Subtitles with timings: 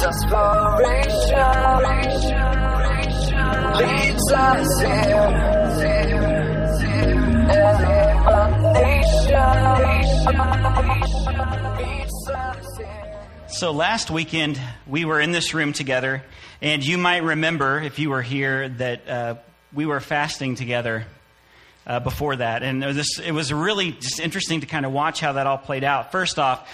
[0.00, 1.34] Desperation
[3.78, 5.48] leads us here.
[13.48, 16.22] So last weekend, we were in this room together,
[16.62, 19.34] and you might remember, if you were here, that uh,
[19.72, 21.06] we were fasting together
[21.88, 22.62] uh, before that.
[22.62, 25.84] And was, it was really just interesting to kind of watch how that all played
[25.84, 26.12] out.
[26.12, 26.70] First off,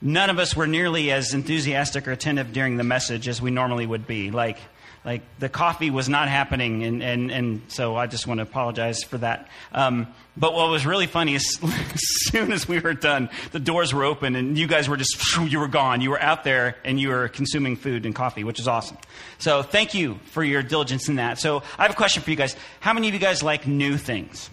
[0.00, 3.86] none of us were nearly as enthusiastic or attentive during the message as we normally
[3.86, 4.30] would be.
[4.30, 4.58] Like,
[5.04, 9.02] like the coffee was not happening, and, and, and so I just want to apologize
[9.02, 9.48] for that.
[9.72, 10.06] Um,
[10.36, 14.04] but what was really funny is as soon as we were done, the doors were
[14.04, 16.00] open, and you guys were just, you were gone.
[16.00, 18.96] You were out there, and you were consuming food and coffee, which is awesome.
[19.38, 21.38] So thank you for your diligence in that.
[21.38, 22.54] So I have a question for you guys.
[22.78, 24.50] How many of you guys like new things?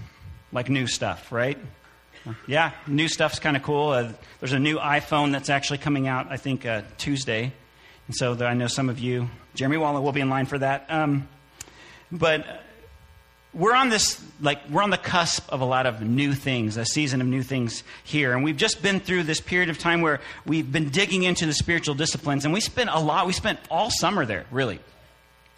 [0.52, 1.59] Like new stuff, right?
[2.48, 3.90] Yeah, new stuff's kind of cool.
[3.90, 7.54] Uh, there's a new iPhone that's actually coming out, I think, uh, Tuesday.
[8.09, 10.88] And so I know some of you, Jeremy Waller will be in line for that.
[10.90, 11.29] Um,
[12.12, 12.43] but
[13.54, 16.85] we're on this, like, we're on the cusp of a lot of new things, a
[16.85, 18.34] season of new things here.
[18.34, 21.54] And we've just been through this period of time where we've been digging into the
[21.54, 22.46] spiritual disciplines.
[22.46, 24.79] And we spent a lot, we spent all summer there, really.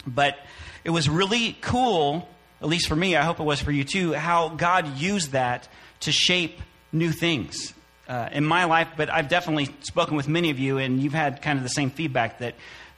[0.06, 0.38] But
[0.84, 2.28] it was really cool,
[2.62, 5.70] at least for me, I hope it was for you too, how God used that
[6.02, 6.60] to shape
[6.92, 7.74] new things
[8.08, 11.42] uh, in my life, but I've definitely spoken with many of you, and you've had
[11.42, 12.56] kind of the same feedback that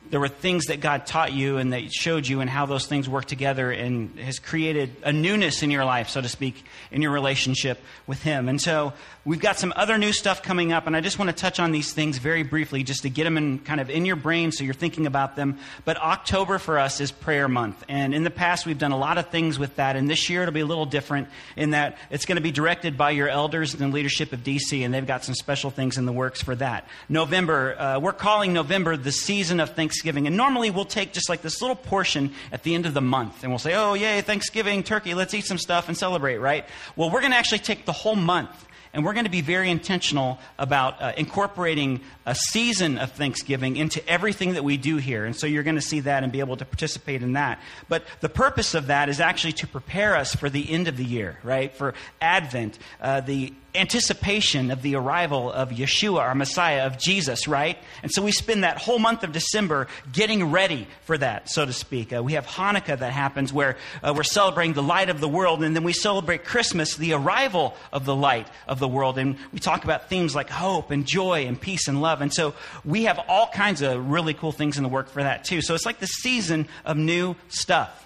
[0.10, 3.10] there were things that God taught you and that showed you and how those things
[3.10, 7.12] work together and has created a newness in your life, so to speak, in your
[7.12, 8.48] relationship with Him.
[8.48, 8.94] And so
[9.26, 11.72] we've got some other new stuff coming up, and I just want to touch on
[11.72, 14.64] these things very briefly just to get them in kind of in your brain so
[14.64, 15.58] you're thinking about them.
[15.86, 17.84] But October for us is prayer month.
[17.88, 19.96] And in the past, we've done a lot of things with that.
[19.96, 22.98] And this year, it'll be a little different in that it's going to be directed
[22.98, 26.14] by your elders and leadership of DC, and they've got some special things in the
[26.14, 26.88] works for that.
[27.10, 29.93] November, uh, we're calling November the season of Thanksgiving.
[30.02, 33.44] And normally we'll take just like this little portion at the end of the month,
[33.44, 36.66] and we'll say, oh, yay, Thanksgiving, turkey, let's eat some stuff and celebrate, right?
[36.96, 39.72] Well, we're going to actually take the whole month and we're going to be very
[39.72, 45.26] intentional about uh, incorporating a season of Thanksgiving into everything that we do here.
[45.26, 47.60] And so you're going to see that and be able to participate in that.
[47.90, 51.06] But the purpose of that is actually to prepare us for the end of the
[51.06, 51.74] year, right?
[51.74, 57.78] For Advent, uh, the anticipation of the arrival of Yeshua, our Messiah, of Jesus, right?
[58.04, 61.74] And so we spend that whole month of December getting ready for that, so to
[61.74, 62.14] speak.
[62.14, 65.64] Uh, we have Hanukkah that happens where uh, we're celebrating the light of the world,
[65.64, 69.18] and then we celebrate Christmas, the arrival of the light of the world.
[69.18, 72.13] And we talk about themes like hope and joy and peace and love.
[72.22, 72.54] And so
[72.84, 75.62] we have all kinds of really cool things in the work for that, too.
[75.62, 78.00] So it's like the season of new stuff.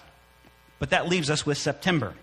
[0.78, 2.14] But that leaves us with September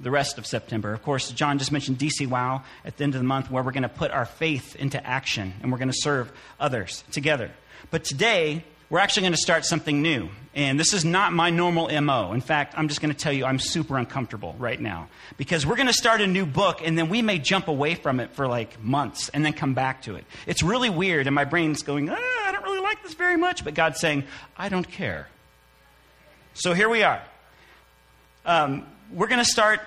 [0.00, 0.92] the rest of September.
[0.92, 3.72] Of course, John just mentioned DC Wow at the end of the month, where we're
[3.72, 6.30] going to put our faith into action and we're going to serve
[6.60, 7.50] others together.
[7.90, 10.28] But today, we're actually going to start something new.
[10.54, 12.32] And this is not my normal MO.
[12.32, 15.76] In fact, I'm just going to tell you I'm super uncomfortable right now because we're
[15.76, 18.48] going to start a new book and then we may jump away from it for
[18.48, 20.24] like months and then come back to it.
[20.46, 23.62] It's really weird, and my brain's going, ah, I don't really like this very much,
[23.62, 24.24] but God's saying,
[24.56, 25.28] I don't care.
[26.54, 27.22] So here we are.
[28.44, 29.80] Um, we're going to start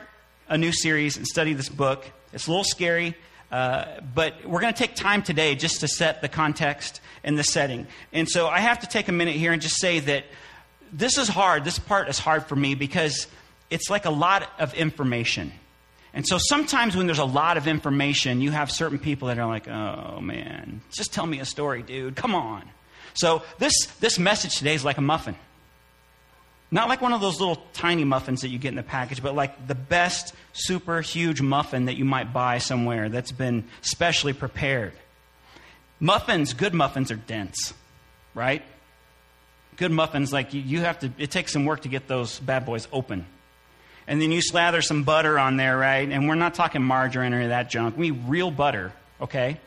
[0.47, 2.06] a new series and study this book.
[2.31, 3.16] It's a little scary,
[3.51, 3.85] uh,
[4.16, 7.85] but we're going to take time today just to set the context and the setting.
[8.13, 10.25] And so I have to take a minute here and just say that
[10.94, 11.66] this is hard.
[11.66, 13.28] This part is hard for me because
[13.69, 15.51] it's like a lot of information.
[16.13, 19.47] And so sometimes when there's a lot of information, you have certain people that are
[19.47, 22.16] like, oh man, just tell me a story, dude.
[22.16, 22.63] Come on.
[23.13, 25.35] So this, this message today is like a muffin.
[26.73, 29.35] Not like one of those little tiny muffins that you get in the package, but
[29.35, 34.93] like the best super huge muffin that you might buy somewhere that's been specially prepared.
[35.99, 37.73] Muffins, good muffins are dense,
[38.33, 38.63] right?
[39.75, 42.87] Good muffins, like you, have to, it takes some work to get those bad boys
[42.93, 43.25] open.
[44.07, 46.09] And then you slather some butter on there, right?
[46.09, 47.97] And we're not talking margarine or any of that junk.
[47.97, 49.59] We real butter, okay?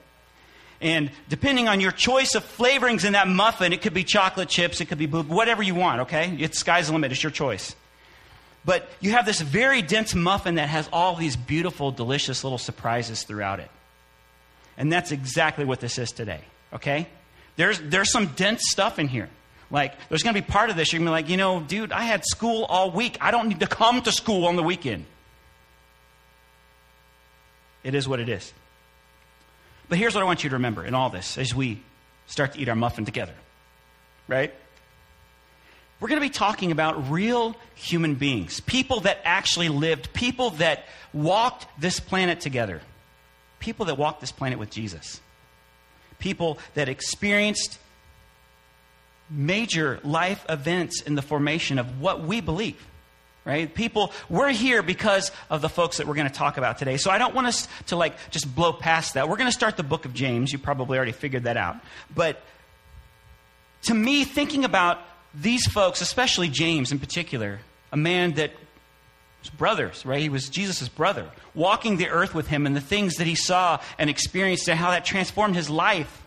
[0.85, 4.83] And depending on your choice of flavorings in that muffin, it could be chocolate chips,
[4.83, 6.37] it could be whatever you want, okay?
[6.39, 7.75] It's sky's the limit, it's your choice.
[8.67, 13.25] But you have this very dense muffin that has all these beautiful, delicious little surprises
[13.25, 13.71] throughout it.
[14.77, 16.41] And that's exactly what this is today,
[16.75, 17.07] okay?
[17.57, 19.31] There's, there's some dense stuff in here.
[19.71, 21.61] Like, there's going to be part of this, you're going to be like, you know,
[21.63, 23.17] dude, I had school all week.
[23.23, 25.07] I don't need to come to school on the weekend.
[27.83, 28.53] It is what it is.
[29.89, 31.83] But here's what I want you to remember in all this as we
[32.27, 33.35] start to eat our muffin together,
[34.29, 34.53] right?
[36.01, 40.85] We're going to be talking about real human beings, people that actually lived, people that
[41.13, 42.81] walked this planet together,
[43.59, 45.21] people that walked this planet with Jesus,
[46.19, 47.79] people that experienced
[49.31, 52.85] major life events in the formation of what we believe.
[53.45, 53.73] Right?
[53.73, 56.97] People, we're here because of the folks that we're going to talk about today.
[56.97, 59.29] So I don't want us to like just blow past that.
[59.29, 60.51] We're going to start the book of James.
[60.51, 61.77] You probably already figured that out.
[62.15, 62.41] But
[63.83, 64.99] to me, thinking about
[65.35, 67.61] these folks, especially James in particular,
[67.93, 68.53] a man that
[69.41, 70.23] was brothers, right?
[70.23, 73.81] He was Jesus' brother, walking the earth with him and the things that he saw
[73.99, 76.23] and experienced and how that transformed his life.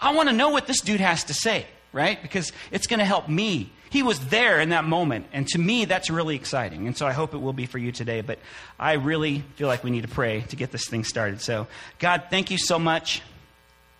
[0.00, 2.20] I want to know what this dude has to say, right?
[2.20, 5.24] Because it's going to help me he was there in that moment.
[5.32, 6.86] And to me, that's really exciting.
[6.86, 8.20] And so I hope it will be for you today.
[8.20, 8.38] But
[8.78, 11.40] I really feel like we need to pray to get this thing started.
[11.40, 11.66] So,
[11.98, 13.22] God, thank you so much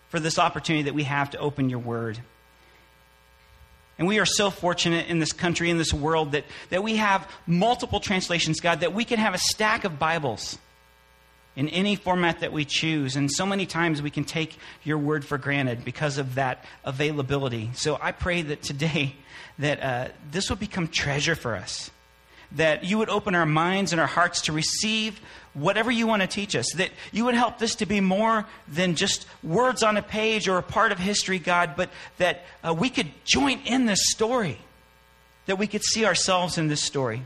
[0.09, 2.19] for this opportunity that we have to open your word.
[3.97, 7.27] And we are so fortunate in this country, in this world, that, that we have
[7.47, 10.59] multiple translations, God, that we can have a stack of Bibles
[11.57, 13.15] in any format that we choose.
[13.15, 17.71] And so many times we can take your word for granted because of that availability.
[17.73, 19.15] So I pray that today
[19.59, 21.89] that uh, this would become treasure for us.
[22.53, 25.19] That you would open our minds and our hearts to receive
[25.53, 26.71] whatever you want to teach us.
[26.75, 30.59] That you would help this to be more than just words on a page or
[30.59, 31.89] a part of history, God, but
[32.19, 34.59] that uh, we could join in this story.
[35.47, 37.23] That we could see ourselves in this story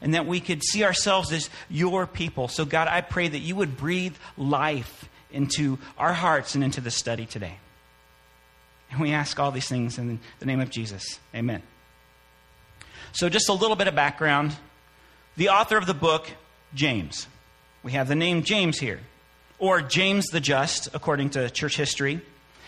[0.00, 2.48] and that we could see ourselves as your people.
[2.48, 6.90] So, God, I pray that you would breathe life into our hearts and into the
[6.90, 7.56] study today.
[8.90, 11.18] And we ask all these things in the name of Jesus.
[11.34, 11.62] Amen.
[13.12, 14.56] So, just a little bit of background.
[15.36, 16.30] The author of the book,
[16.74, 17.26] James.
[17.82, 19.00] We have the name James here,
[19.58, 22.20] or James the Just, according to church history.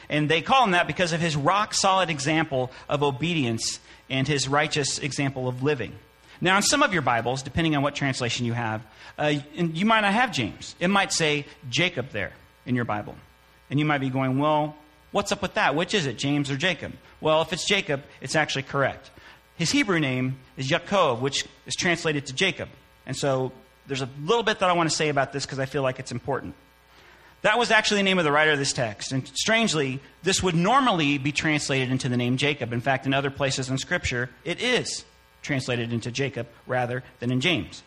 [0.08, 4.48] And they call him that because of his rock solid example of obedience and his
[4.48, 5.94] righteous example of living.
[6.40, 8.82] Now, in some of your Bibles, depending on what translation you have,
[9.18, 10.74] uh, you might not have James.
[10.80, 12.32] It might say Jacob there
[12.64, 13.14] in your Bible.
[13.68, 14.74] And you might be going, well,
[15.12, 15.74] what's up with that?
[15.74, 16.92] Which is it, James or Jacob?
[17.20, 19.10] Well, if it's Jacob, it's actually correct.
[19.56, 22.70] His Hebrew name is Yaakov, which is translated to Jacob.
[23.04, 23.52] And so
[23.86, 25.98] there's a little bit that I want to say about this because I feel like
[25.98, 26.54] it's important.
[27.42, 29.12] That was actually the name of the writer of this text.
[29.12, 32.72] And strangely, this would normally be translated into the name Jacob.
[32.72, 35.04] In fact, in other places in Scripture, it is
[35.42, 37.82] translated into Jacob rather than in James.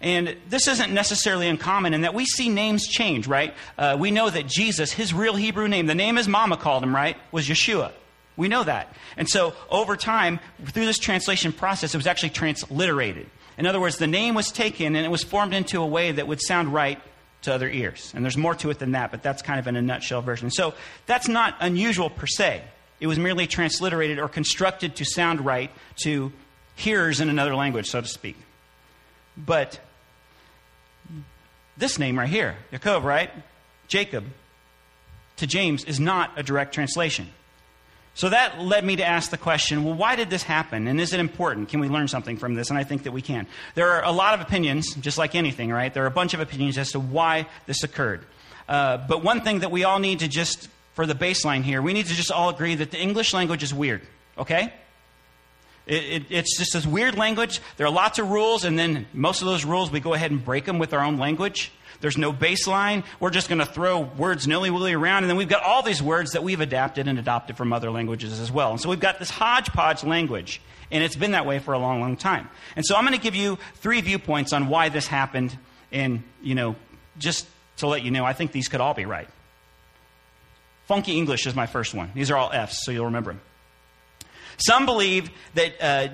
[0.00, 3.54] And this isn't necessarily uncommon in that we see names change, right?
[3.76, 6.94] Uh, we know that Jesus, his real Hebrew name, the name his mama called him,
[6.94, 7.92] right, was Yeshua.
[8.36, 8.94] We know that.
[9.18, 13.26] And so over time, through this translation process, it was actually transliterated.
[13.58, 16.26] In other words, the name was taken and it was formed into a way that
[16.26, 16.98] would sound right
[17.42, 18.12] to other ears.
[18.14, 20.50] And there's more to it than that, but that's kind of in a nutshell version.
[20.50, 20.72] So
[21.04, 22.62] that's not unusual per se.
[23.00, 25.70] It was merely transliterated or constructed to sound right
[26.04, 26.32] to
[26.80, 28.36] hearers in another language, so to speak.
[29.36, 29.78] But
[31.76, 33.30] this name right here, Jacob, right?
[33.88, 34.24] Jacob,
[35.36, 37.28] to James, is not a direct translation.
[38.14, 40.88] So that led me to ask the question well, why did this happen?
[40.88, 41.68] And is it important?
[41.68, 42.70] Can we learn something from this?
[42.70, 43.46] And I think that we can.
[43.74, 45.92] There are a lot of opinions, just like anything, right?
[45.92, 48.24] There are a bunch of opinions as to why this occurred.
[48.68, 51.92] Uh, but one thing that we all need to just, for the baseline here, we
[51.92, 54.02] need to just all agree that the English language is weird,
[54.38, 54.72] okay?
[55.90, 57.60] It, it, it's just this weird language.
[57.76, 60.42] There are lots of rules, and then most of those rules we go ahead and
[60.42, 61.72] break them with our own language.
[62.00, 63.02] There's no baseline.
[63.18, 66.00] We're just going to throw words nilly willy around, and then we've got all these
[66.00, 68.70] words that we've adapted and adopted from other languages as well.
[68.70, 72.00] And so we've got this hodgepodge language, and it's been that way for a long,
[72.00, 72.48] long time.
[72.76, 75.58] And so I'm going to give you three viewpoints on why this happened,
[75.90, 76.76] and, you know,
[77.18, 79.28] just to let you know, I think these could all be right.
[80.86, 82.12] Funky English is my first one.
[82.14, 83.40] These are all F's, so you'll remember them.
[84.60, 86.08] Some believe that uh,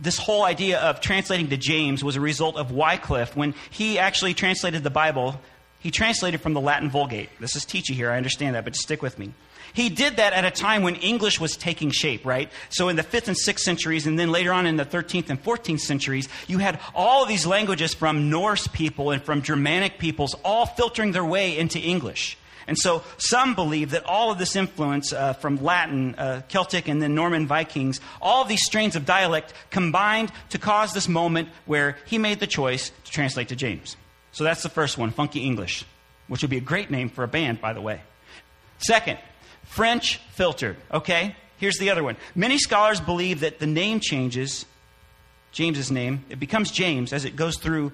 [0.00, 3.36] this whole idea of translating to James was a result of Wycliffe.
[3.36, 5.40] When he actually translated the Bible,
[5.78, 7.28] he translated from the Latin Vulgate.
[7.38, 9.32] This is teachy here, I understand that, but stick with me.
[9.72, 12.50] He did that at a time when English was taking shape, right?
[12.70, 15.42] So in the 5th and 6th centuries, and then later on in the 13th and
[15.42, 20.66] 14th centuries, you had all these languages from Norse people and from Germanic peoples all
[20.66, 22.36] filtering their way into English.
[22.70, 27.02] And so some believe that all of this influence uh, from Latin, uh, Celtic, and
[27.02, 31.98] then Norman Vikings, all of these strains of dialect combined to cause this moment where
[32.06, 33.96] he made the choice to translate to James.
[34.30, 35.84] So that's the first one, Funky English,
[36.28, 38.02] which would be a great name for a band, by the way.
[38.78, 39.18] Second,
[39.64, 40.76] French filtered.
[40.92, 41.34] Okay?
[41.56, 42.16] Here's the other one.
[42.36, 44.64] Many scholars believe that the name changes,
[45.50, 47.90] James's name, it becomes James as it goes through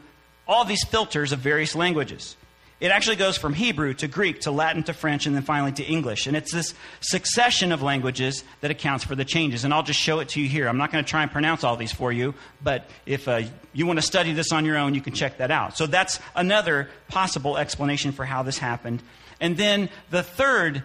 [0.47, 2.37] all these filters of various languages.
[2.79, 5.83] It actually goes from Hebrew to Greek to Latin to French and then finally to
[5.83, 6.27] English.
[6.27, 9.65] And it's this succession of languages that accounts for the changes.
[9.65, 10.69] And I'll just show it to you here.
[10.69, 13.43] I'm not going to try and pronounce all these for you, but if uh,
[13.73, 15.79] you want to study this on your own, you can check that out.
[15.79, 19.03] So that's another possible explanation for how this happened.
[19.41, 20.83] And then the third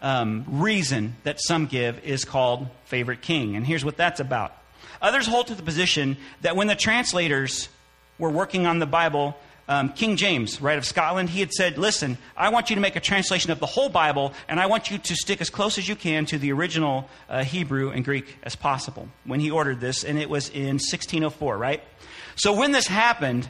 [0.00, 3.54] um, reason that some give is called favorite king.
[3.54, 4.56] And here's what that's about.
[5.02, 7.68] Others hold to the position that when the translators
[8.18, 9.36] were working on the Bible,
[9.66, 12.96] um, King James, right, of Scotland, he had said, Listen, I want you to make
[12.96, 15.88] a translation of the whole Bible, and I want you to stick as close as
[15.88, 20.04] you can to the original uh, Hebrew and Greek as possible when he ordered this,
[20.04, 21.82] and it was in 1604, right?
[22.36, 23.48] So when this happened,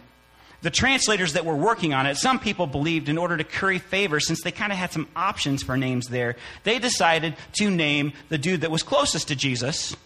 [0.63, 4.21] the translators that were working on it, some people believed in order to curry favor,
[4.21, 8.39] since they kind of had some options for names there, they decided to name the
[8.39, 9.97] dude that was closest to Jesus,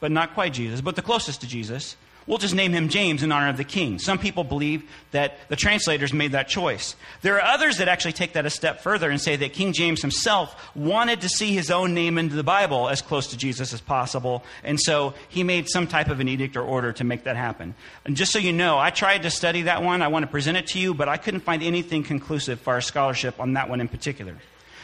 [0.00, 1.96] but not quite Jesus, but the closest to Jesus,
[2.28, 3.98] We'll just name him James in honor of the king.
[3.98, 4.82] Some people believe
[5.12, 6.94] that the translators made that choice.
[7.22, 10.02] There are others that actually take that a step further and say that King James
[10.02, 13.80] himself wanted to see his own name into the Bible as close to Jesus as
[13.80, 17.36] possible, and so he made some type of an edict or order to make that
[17.36, 17.74] happen.
[18.04, 20.02] And just so you know, I tried to study that one.
[20.02, 22.82] I want to present it to you, but I couldn't find anything conclusive for our
[22.82, 24.36] scholarship on that one in particular.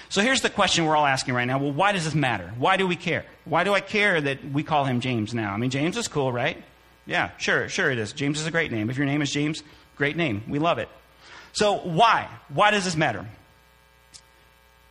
[0.08, 1.58] So here's the question we're all asking right now.
[1.58, 2.54] Well, why does this matter?
[2.56, 3.26] Why do we care?
[3.44, 5.52] Why do I care that we call him James now?
[5.52, 6.62] I mean, James is cool, right?
[7.06, 8.12] Yeah, sure, sure it is.
[8.12, 8.90] James is a great name.
[8.90, 9.62] If your name is James,
[9.96, 10.42] great name.
[10.48, 10.88] We love it.
[11.52, 12.28] So, why?
[12.48, 13.26] Why does this matter?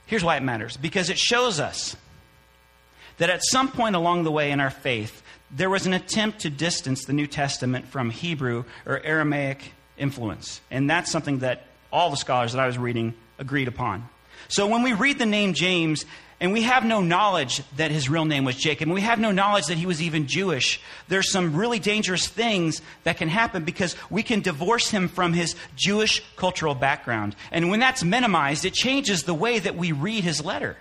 [0.06, 1.96] Here's why it matters because it shows us
[3.18, 6.50] that at some point along the way in our faith, there was an attempt to
[6.50, 10.62] distance the New Testament from Hebrew or Aramaic influence.
[10.72, 14.08] And that's something that all the scholars that I was reading agreed upon.
[14.48, 16.06] So when we read the name James,
[16.44, 18.90] and we have no knowledge that his real name was Jacob.
[18.90, 20.82] And we have no knowledge that he was even Jewish.
[21.08, 25.56] There's some really dangerous things that can happen because we can divorce him from his
[25.78, 27.38] Jewish cultural background.
[27.50, 30.76] And when that's minimized, it changes the way that we read his letter.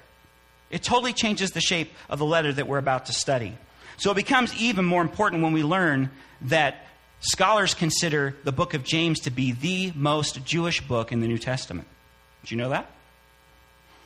[0.69, 3.57] It totally changes the shape of the letter that we're about to study.
[3.99, 6.87] So it becomes even more important when we learn that
[7.21, 11.38] scholars consider the book of James to be the most Jewish book in the New
[11.38, 11.87] Testament.
[12.42, 12.90] Did you know that?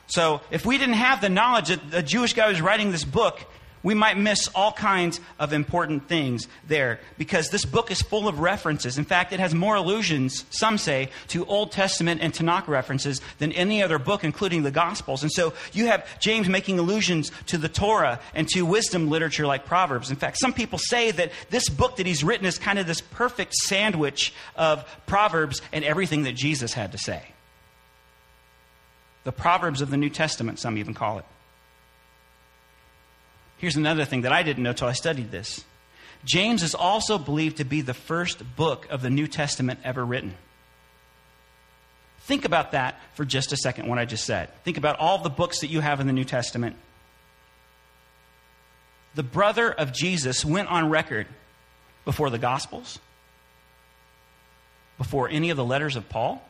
[0.07, 3.45] So if we didn't have the knowledge that a Jewish guy was writing this book,
[3.83, 8.39] we might miss all kinds of important things there because this book is full of
[8.39, 8.97] references.
[8.97, 13.51] In fact, it has more allusions, some say, to Old Testament and Tanakh references than
[13.51, 15.21] any other book, including the Gospels.
[15.23, 19.65] And so you have James making allusions to the Torah and to wisdom literature like
[19.65, 20.09] Proverbs.
[20.09, 23.01] In fact, some people say that this book that he's written is kind of this
[23.01, 27.23] perfect sandwich of Proverbs and everything that Jesus had to say.
[29.27, 31.25] The Proverbs of the New Testament, some even call it.
[33.57, 35.65] Here's another thing that I didn't know till I studied this
[36.23, 40.33] James is also believed to be the first book of the New Testament ever written.
[42.21, 44.47] Think about that for just a second, what I just said.
[44.63, 46.77] Think about all the books that you have in the New Testament.
[49.13, 51.27] The brother of Jesus went on record
[52.05, 52.97] before the Gospels,
[54.97, 56.41] before any of the letters of Paul,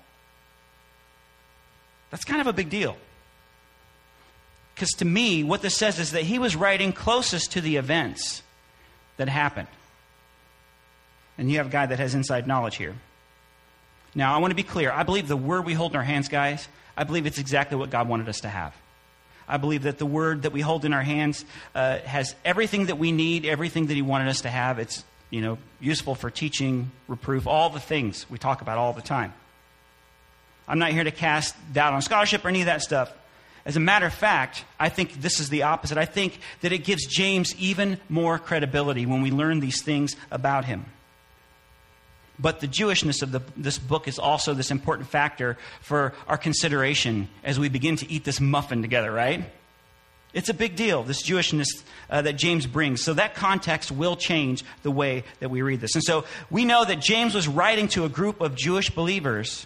[2.11, 2.97] that's kind of a big deal.
[4.75, 8.43] Because to me, what this says is that he was writing closest to the events
[9.17, 9.67] that happened.
[11.37, 12.95] And you have a guy that has inside knowledge here.
[14.15, 14.91] Now, I want to be clear.
[14.91, 17.89] I believe the word we hold in our hands, guys, I believe it's exactly what
[17.89, 18.75] God wanted us to have.
[19.47, 22.97] I believe that the word that we hold in our hands uh, has everything that
[22.97, 24.77] we need, everything that He wanted us to have.
[24.79, 29.01] It's you know useful for teaching, reproof, all the things we talk about all the
[29.01, 29.33] time.
[30.67, 33.11] I'm not here to cast doubt on scholarship or any of that stuff.
[33.65, 35.97] As a matter of fact, I think this is the opposite.
[35.97, 40.65] I think that it gives James even more credibility when we learn these things about
[40.65, 40.85] him.
[42.39, 47.29] But the Jewishness of the, this book is also this important factor for our consideration
[47.43, 49.43] as we begin to eat this muffin together, right?
[50.33, 51.67] It's a big deal, this Jewishness
[52.09, 53.03] uh, that James brings.
[53.03, 55.95] So that context will change the way that we read this.
[55.95, 59.65] And so we know that James was writing to a group of Jewish believers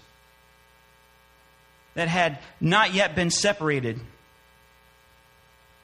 [1.93, 3.99] that had not yet been separated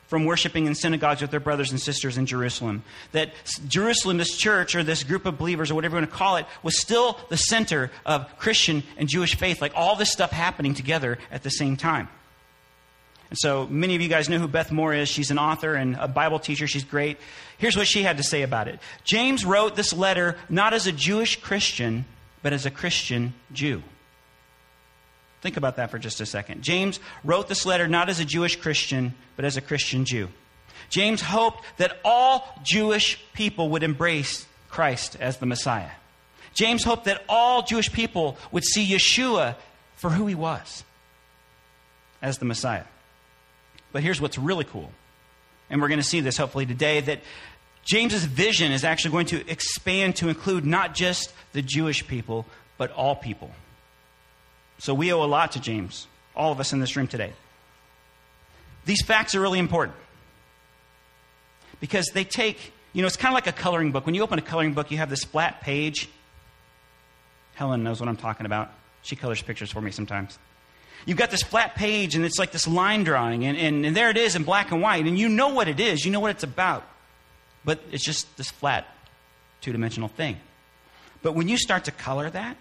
[0.07, 2.83] from worshiping in synagogues with their brothers and sisters in Jerusalem.
[3.11, 3.33] That
[3.67, 6.45] Jerusalem, this church or this group of believers or whatever you want to call it,
[6.63, 11.17] was still the center of Christian and Jewish faith, like all this stuff happening together
[11.29, 12.07] at the same time.
[13.29, 15.09] And so many of you guys know who Beth Moore is.
[15.09, 16.67] She's an author and a Bible teacher.
[16.67, 17.17] She's great.
[17.57, 20.93] Here's what she had to say about it James wrote this letter not as a
[20.93, 22.05] Jewish Christian,
[22.41, 23.83] but as a Christian Jew.
[25.41, 26.63] Think about that for just a second.
[26.63, 30.29] James wrote this letter not as a Jewish Christian, but as a Christian Jew.
[30.89, 35.91] James hoped that all Jewish people would embrace Christ as the Messiah.
[36.53, 39.55] James hoped that all Jewish people would see Yeshua
[39.95, 40.83] for who he was
[42.21, 42.85] as the Messiah.
[43.91, 44.91] But here's what's really cool,
[45.69, 47.21] and we're going to see this hopefully today that
[47.85, 52.45] James's vision is actually going to expand to include not just the Jewish people,
[52.77, 53.51] but all people.
[54.79, 57.33] So we owe a lot to James, all of us in this room today.
[58.85, 59.97] these facts are really important
[61.79, 64.05] because they take, you know, it's kind of like a coloring book.
[64.05, 66.09] When you open a coloring book, you have this flat page.
[67.55, 68.71] Helen knows what I'm talking about.
[69.01, 70.37] She colors pictures for me sometimes.
[71.05, 74.09] You've got this flat page, and it's like this line drawing, and, and, and there
[74.09, 76.31] it is in black and white, and you know what it is, you know what
[76.31, 76.83] it's about.
[77.63, 78.87] But it's just this flat,
[79.61, 80.37] two dimensional thing.
[81.21, 82.57] But when you start to color that,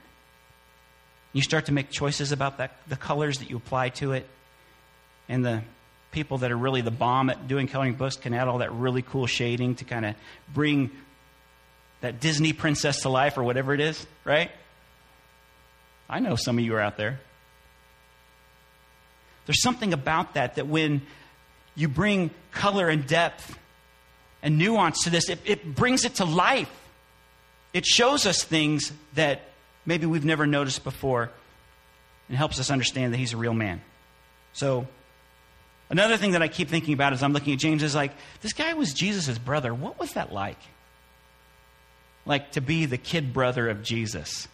[1.36, 4.28] you start to make choices about that, the colors that you apply to it,
[5.28, 5.62] and the
[6.12, 9.02] people that are really the bomb at doing coloring books can add all that really
[9.02, 10.14] cool shading to kind of
[10.52, 10.90] bring
[12.00, 14.50] that Disney princess to life or whatever it is, right?
[16.08, 17.20] I know some of you are out there.
[19.46, 21.02] There's something about that that when
[21.74, 23.58] you bring color and depth
[24.42, 26.70] and nuance to this, it, it brings it to life.
[27.72, 29.42] It shows us things that
[29.86, 31.30] maybe we've never noticed before
[32.28, 33.80] and helps us understand that he's a real man.
[34.52, 34.86] So,
[35.88, 38.12] another thing that I keep thinking about as I'm looking at James is like,
[38.42, 39.72] this guy was Jesus' brother.
[39.72, 40.58] What was that like?
[42.24, 44.48] Like to be the kid brother of Jesus.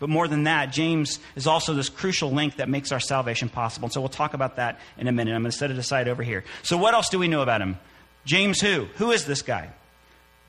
[0.00, 3.86] But more than that, James is also this crucial link that makes our salvation possible.
[3.86, 5.34] And so we'll talk about that in a minute.
[5.34, 6.44] I'm going to set it aside over here.
[6.62, 7.78] So, what else do we know about him?
[8.24, 8.86] James, who?
[8.96, 9.70] Who is this guy?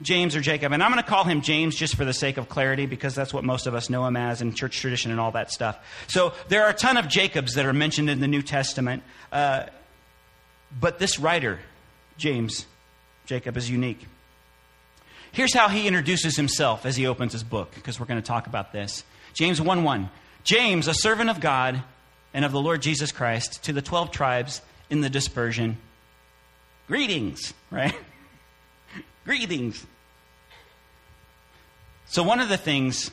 [0.02, 0.72] James or Jacob.
[0.72, 3.34] And I'm going to call him James just for the sake of clarity because that's
[3.34, 5.78] what most of us know him as in church tradition and all that stuff.
[6.08, 9.04] So there are a ton of Jacobs that are mentioned in the New Testament.
[9.32, 9.66] Uh,
[10.80, 11.60] but this writer,
[12.18, 12.66] James,
[13.26, 14.06] Jacob, is unique.
[15.32, 18.48] Here's how he introduces himself as he opens his book because we're going to talk
[18.48, 19.04] about this.
[19.34, 20.10] James 1 1.
[20.44, 21.82] James, a servant of God
[22.34, 25.78] and of the Lord Jesus Christ, to the 12 tribes in the dispersion.
[26.88, 27.96] Greetings, right?
[29.26, 29.84] Greetings.
[32.06, 33.10] So, one of the things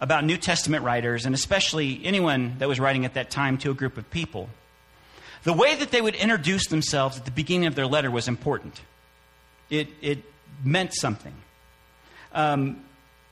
[0.00, 3.74] about New Testament writers, and especially anyone that was writing at that time to a
[3.74, 4.48] group of people,
[5.42, 8.80] the way that they would introduce themselves at the beginning of their letter was important.
[9.70, 10.22] It, it
[10.62, 11.34] meant something.
[12.32, 12.84] Um,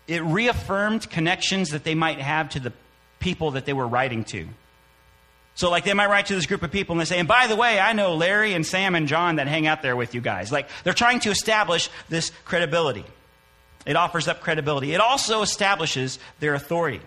[0.09, 2.73] it reaffirmed connections that they might have to the
[3.21, 4.49] people that they were writing to.
[5.59, 7.49] So, like, they might write to this group of people and they say, and by
[7.49, 10.21] the way, I know Larry and Sam and John that hang out there with you
[10.21, 10.53] guys.
[10.53, 13.05] Like, they're trying to establish this credibility.
[13.85, 14.95] It offers up credibility.
[14.95, 17.01] It also establishes their authority.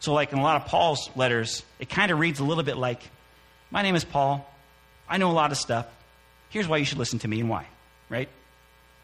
[0.00, 2.78] So, like in a lot of Paul's letters, it kind of reads a little bit
[2.78, 3.02] like,
[3.70, 4.50] My name is Paul.
[5.06, 5.86] I know a lot of stuff.
[6.48, 7.66] Here's why you should listen to me and why,
[8.08, 8.30] right?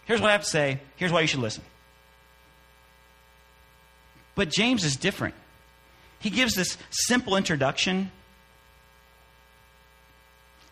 [0.07, 0.81] Here's what I have to say.
[0.97, 1.63] Here's why you should listen.
[4.35, 5.35] But James is different.
[6.21, 8.11] He gives this simple introduction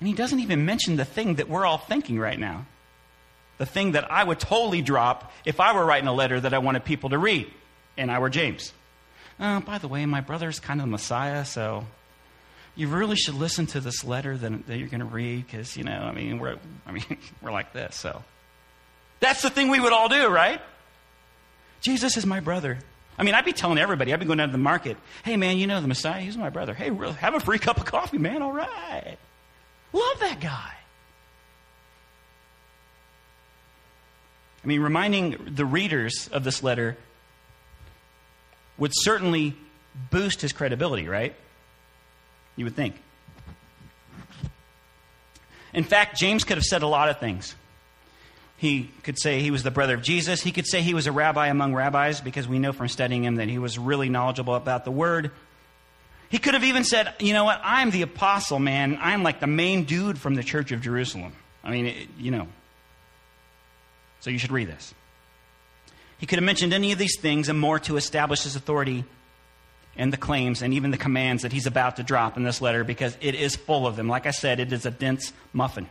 [0.01, 2.67] and he doesn't even mention the thing that we're all thinking right now.
[3.59, 6.59] The thing that I would totally drop if I were writing a letter that I
[6.59, 7.51] wanted people to read,
[7.99, 8.73] and I were James.
[9.39, 11.85] Oh, by the way, my brother's kind of the Messiah, so
[12.75, 15.85] you really should listen to this letter that, that you're going to read because, you
[15.85, 17.05] know, I mean, we're, I mean,
[17.43, 18.25] we're like this, so.
[19.21, 20.63] That's the thing we would all do, right?
[21.83, 22.79] Jesus is my brother.
[23.19, 25.59] I mean, I'd be telling everybody, I'd be going down to the market, hey, man,
[25.59, 26.73] you know the Messiah, he's my brother.
[26.73, 29.19] Hey, really, have a free cup of coffee, man, all right.
[29.93, 30.73] Love that guy.
[34.63, 36.97] I mean, reminding the readers of this letter
[38.77, 39.55] would certainly
[40.11, 41.35] boost his credibility, right?
[42.57, 42.95] You would think.
[45.73, 47.55] In fact, James could have said a lot of things.
[48.57, 50.43] He could say he was the brother of Jesus.
[50.43, 53.37] He could say he was a rabbi among rabbis because we know from studying him
[53.37, 55.31] that he was really knowledgeable about the word.
[56.31, 58.99] He could have even said, you know what, I'm the apostle, man.
[59.01, 61.33] I'm like the main dude from the church of Jerusalem.
[61.65, 62.47] I mean, it, you know.
[64.21, 64.95] So you should read this.
[66.19, 69.05] He could have mentioned any of these things and more to establish his authority
[69.97, 72.85] and the claims and even the commands that he's about to drop in this letter
[72.85, 74.07] because it is full of them.
[74.07, 75.89] Like I said, it is a dense muffin.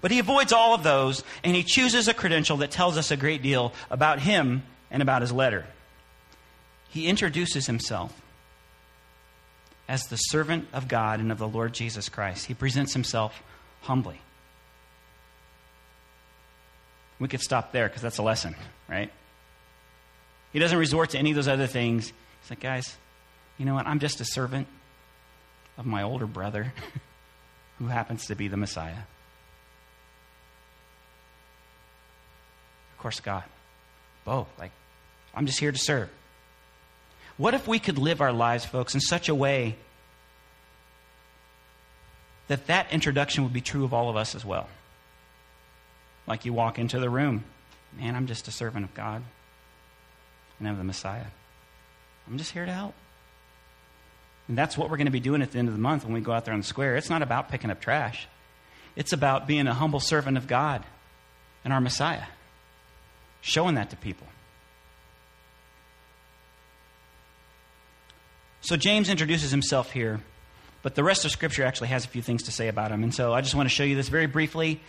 [0.00, 3.16] But he avoids all of those and he chooses a credential that tells us a
[3.16, 5.66] great deal about him and about his letter.
[6.88, 8.18] He introduces himself
[9.90, 12.46] as the servant of God and of the Lord Jesus Christ.
[12.46, 13.42] He presents himself
[13.82, 14.20] humbly.
[17.18, 18.54] We could stop there because that's a lesson,
[18.88, 19.10] right?
[20.52, 22.12] He doesn't resort to any of those other things.
[22.40, 22.96] He's like, guys,
[23.58, 23.88] you know what?
[23.88, 24.68] I'm just a servant
[25.76, 26.72] of my older brother
[27.80, 29.02] who happens to be the Messiah.
[32.92, 33.42] Of course, God.
[34.24, 34.48] Both.
[34.56, 34.70] Like,
[35.34, 36.08] I'm just here to serve.
[37.40, 39.76] What if we could live our lives, folks, in such a way
[42.48, 44.68] that that introduction would be true of all of us as well?
[46.26, 47.44] Like you walk into the room,
[47.98, 49.22] man, I'm just a servant of God
[50.58, 51.24] and of the Messiah.
[52.28, 52.94] I'm just here to help.
[54.46, 56.12] And that's what we're going to be doing at the end of the month when
[56.12, 56.96] we go out there on the square.
[56.96, 58.28] It's not about picking up trash,
[58.96, 60.84] it's about being a humble servant of God
[61.64, 62.26] and our Messiah,
[63.40, 64.26] showing that to people.
[68.62, 70.20] So James introduces himself here,
[70.82, 73.02] but the rest of Scripture actually has a few things to say about him.
[73.02, 74.80] And so I just want to show you this very briefly.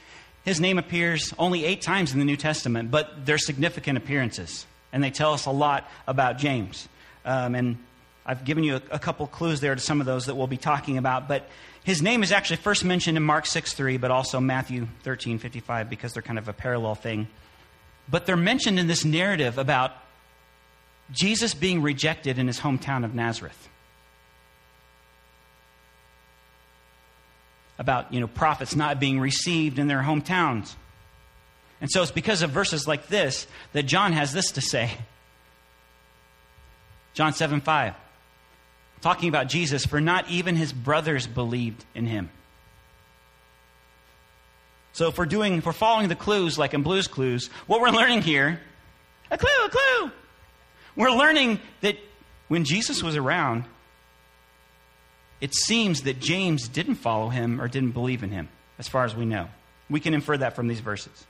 [0.44, 5.04] His name appears only eight times in the New Testament, but they're significant appearances, and
[5.04, 6.90] they tell us a lot about James.
[7.24, 7.78] Um, and
[8.26, 10.58] I've given you a, a, couple clues there to some of those that we'll be
[10.58, 11.48] talking about, but
[11.84, 15.90] his name is actually first mentioned in Mark 6 3, but also Matthew 13 55,
[15.90, 17.28] because they're kind of a parallel thing.
[18.10, 19.94] But they're mentioned in this narrative about
[21.12, 23.70] Jesus being rejected in his hometown of Nazareth.
[27.78, 30.76] About, you know, prophets not being received in their hometowns.
[31.82, 34.92] And so it's because of verses like this that John has this to say.
[37.14, 37.96] John 7 5.
[39.02, 42.30] Talking about Jesus, for not even his brothers believed in him.
[44.94, 47.90] So if we're doing, if we're following the clues like in Blues Clues, what we're
[47.90, 48.60] learning here,
[49.32, 50.12] a clue, a clue,
[50.96, 51.98] we're learning that
[52.48, 53.66] when Jesus was around,
[55.40, 59.16] it seems that James didn't follow him or didn't believe in him, as far as
[59.16, 59.48] we know.
[59.90, 61.26] We can infer that from these verses.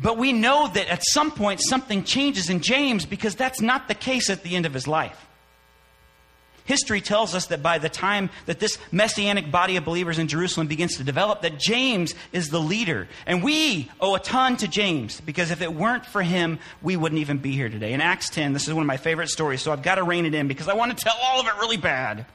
[0.00, 3.94] But we know that at some point something changes in James because that's not the
[3.94, 5.26] case at the end of his life.
[6.68, 10.66] History tells us that by the time that this messianic body of believers in Jerusalem
[10.66, 13.08] begins to develop, that James is the leader.
[13.24, 17.22] And we owe a ton to James because if it weren't for him, we wouldn't
[17.22, 17.94] even be here today.
[17.94, 20.26] In Acts 10, this is one of my favorite stories, so I've got to rein
[20.26, 22.26] it in because I want to tell all of it really bad.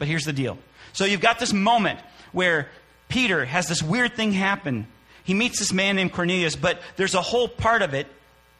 [0.00, 0.58] But here's the deal.
[0.92, 2.00] So you've got this moment
[2.32, 2.68] where
[3.08, 4.88] Peter has this weird thing happen.
[5.22, 8.08] He meets this man named Cornelius, but there's a whole part of it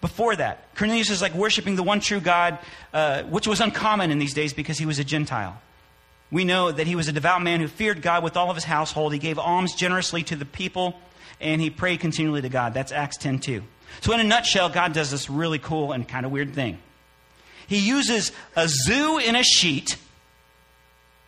[0.04, 0.74] before that.
[0.74, 2.58] Cornelius is like worshiping the one true God,
[2.92, 5.58] uh, which was uncommon in these days because he was a Gentile.
[6.30, 8.64] We know that he was a devout man who feared God with all of his
[8.64, 9.14] household.
[9.14, 10.94] He gave alms generously to the people,
[11.40, 12.74] and he prayed continually to God.
[12.74, 13.62] That's Acts 10 2.
[14.02, 16.76] So, in a nutshell, God does this really cool and kind of weird thing.
[17.66, 19.96] He uses a zoo in a sheet,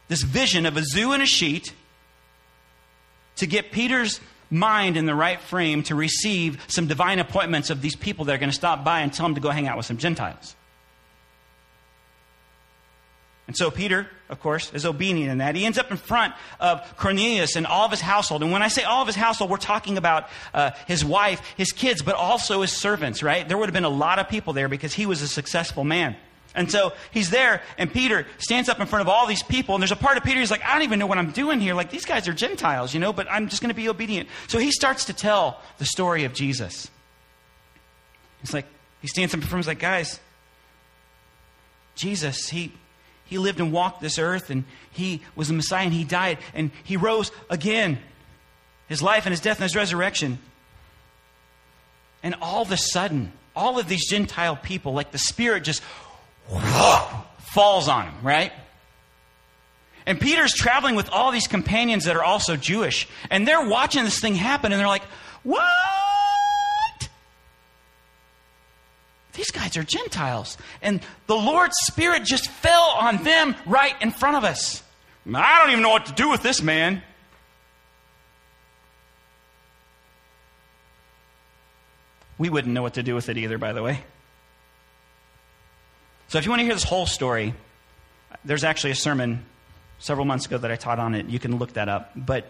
[0.09, 1.73] this vision of a zoo in a sheet,
[3.37, 7.97] to get Peter's mind in the right frame to receive some divine appointments of these
[7.97, 9.87] people that are going to stop by and tell him to go hang out with
[9.87, 10.55] some Gentiles.
[13.47, 15.55] And so Peter, of course, is obedient in that.
[15.55, 18.43] He ends up in front of Cornelius and all of his household.
[18.43, 21.71] And when I say all of his household, we're talking about uh, his wife, his
[21.71, 23.47] kids, but also his servants, right?
[23.47, 26.17] There would have been a lot of people there because he was a successful man.
[26.57, 29.83] And so he's there, and Peter stands up in front of all these people, and
[29.83, 31.75] there's a part of Peter, he's like, I don't even know what I'm doing here.
[31.75, 34.31] Like, these guys are Gentiles, you know, but I'm just going to be obedient.
[34.49, 36.90] So he starts to tell the story of Jesus.
[38.40, 38.64] He's like,
[39.03, 40.19] he stands up in front, he's like, guys,
[41.95, 42.73] Jesus, he,
[43.27, 46.71] he lived and walked this earth, and he was the Messiah, and he died, and
[46.85, 47.99] he rose again.
[48.88, 50.38] His life and his death and his resurrection.
[52.23, 55.83] And all of a sudden, all of these Gentile people, like the Spirit just
[57.39, 58.53] falls on him, right?
[60.07, 64.21] And Peter's traveling with all these companions that are also Jewish, and they're watching this
[64.21, 65.05] thing happen, and they're like,
[65.43, 65.67] What?
[69.33, 70.57] These guys are Gentiles.
[70.81, 74.83] And the Lord's Spirit just fell on them right in front of us.
[75.33, 77.03] I don't even know what to do with this man.
[82.39, 84.01] We wouldn't know what to do with it either, by the way.
[86.29, 87.55] So if you want to hear this whole story,
[88.45, 89.45] there's actually a sermon
[89.99, 91.27] several months ago that I taught on it.
[91.27, 92.12] You can look that up.
[92.17, 92.47] But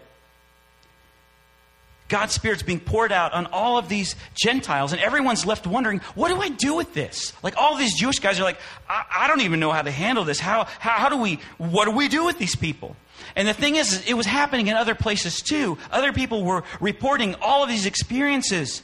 [2.07, 6.29] God's Spirit's being poured out on all of these Gentiles, and everyone's left wondering, what
[6.29, 7.33] do I do with this?
[7.43, 8.59] Like, all these Jewish guys are like,
[8.89, 10.39] I, I don't even know how to handle this.
[10.39, 12.95] How, how, how, do we, what do we do with these people?
[13.35, 15.77] And the thing is, it was happening in other places too.
[15.91, 18.81] Other people were reporting all of these experiences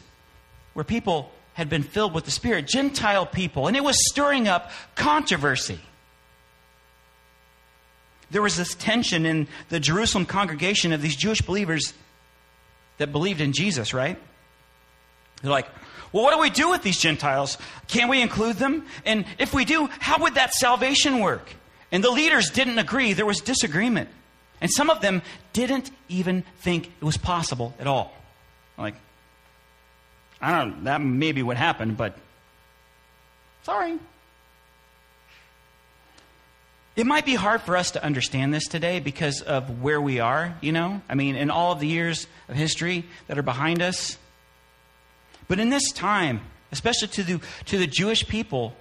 [0.73, 4.71] where people had been filled with the Spirit, Gentile people, and it was stirring up
[4.95, 5.79] controversy.
[8.31, 11.93] There was this tension in the Jerusalem congregation of these Jewish believers
[12.97, 14.17] that believed in Jesus, right?
[15.41, 15.67] They're like,
[16.11, 17.57] well, what do we do with these Gentiles?
[17.87, 18.85] Can we include them?
[19.05, 21.53] And if we do, how would that salvation work?
[21.91, 23.13] And the leaders didn't agree.
[23.13, 24.09] There was disagreement.
[24.61, 28.15] And some of them didn't even think it was possible at all.
[28.77, 28.95] Like,
[30.43, 32.17] I don't know, that may be what happened, but
[33.63, 33.97] sorry.
[36.97, 40.57] It might be hard for us to understand this today because of where we are,
[40.59, 41.01] you know?
[41.07, 44.17] I mean, in all of the years of history that are behind us.
[45.47, 46.41] But in this time,
[46.73, 48.75] especially to the, to the Jewish people,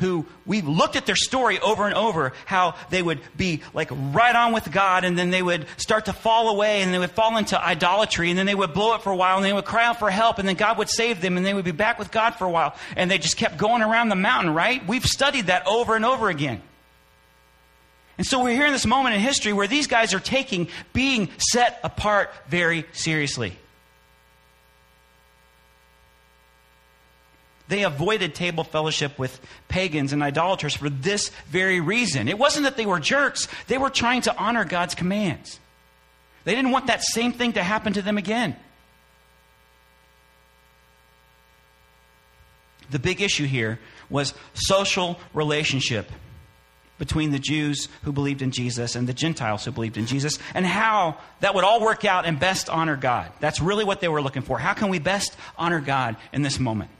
[0.00, 4.34] who we've looked at their story over and over, how they would be like right
[4.34, 7.36] on with God and then they would start to fall away and they would fall
[7.36, 9.84] into idolatry and then they would blow it for a while and they would cry
[9.84, 12.10] out for help and then God would save them and they would be back with
[12.10, 14.84] God for a while and they just kept going around the mountain, right?
[14.86, 16.60] We've studied that over and over again.
[18.18, 21.30] And so we're here in this moment in history where these guys are taking being
[21.38, 23.58] set apart very seriously.
[27.68, 32.28] They avoided table fellowship with pagans and idolaters for this very reason.
[32.28, 35.58] It wasn't that they were jerks, they were trying to honor God's commands.
[36.44, 38.56] They didn't want that same thing to happen to them again.
[42.90, 46.12] The big issue here was social relationship
[46.98, 50.64] between the Jews who believed in Jesus and the Gentiles who believed in Jesus, and
[50.64, 53.32] how that would all work out and best honor God.
[53.40, 54.58] That's really what they were looking for.
[54.58, 56.90] How can we best honor God in this moment?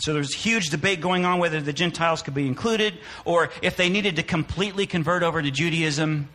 [0.00, 3.76] So there there's huge debate going on whether the Gentiles could be included or if
[3.76, 6.28] they needed to completely convert over to Judaism,